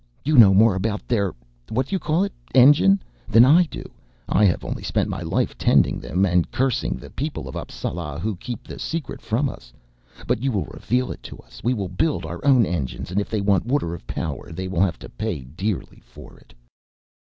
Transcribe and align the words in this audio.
"You 0.25 0.35
know 0.35 0.55
more 0.55 0.73
about 0.73 1.07
their... 1.07 1.35
what 1.69 1.85
do 1.85 1.93
you 1.93 1.99
call 1.99 2.23
it, 2.23 2.33
engine... 2.55 3.03
than 3.27 3.45
I 3.45 3.65
do. 3.65 3.83
I 4.27 4.45
have 4.45 4.65
only 4.65 4.81
spent 4.81 5.09
my 5.09 5.21
life 5.21 5.55
tending 5.59 5.99
them 5.99 6.25
and 6.25 6.49
cursing 6.49 6.95
the 6.97 7.11
people 7.11 7.47
of 7.47 7.53
Appsala 7.55 8.17
who 8.19 8.35
keep 8.37 8.63
the 8.65 8.79
secret 8.79 9.21
from 9.21 9.47
us. 9.47 9.71
But 10.25 10.41
you 10.41 10.51
will 10.51 10.65
reveal 10.65 11.11
it 11.11 11.21
to 11.21 11.37
us! 11.37 11.61
We 11.63 11.75
will 11.75 11.87
build 11.87 12.25
our 12.25 12.43
own 12.43 12.65
engines 12.65 13.11
and 13.11 13.21
if 13.21 13.29
they 13.29 13.41
want 13.41 13.67
water 13.67 13.93
of 13.93 14.07
power 14.07 14.51
they 14.51 14.67
will 14.67 14.81
have 14.81 14.97
to 14.97 15.07
pay 15.09 15.41
dearly 15.41 16.01
for 16.03 16.35
it." 16.39 16.55